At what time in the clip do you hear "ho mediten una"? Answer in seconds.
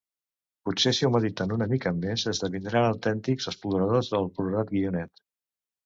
1.07-1.67